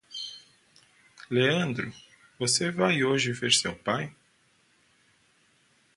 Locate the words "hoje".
3.03-3.31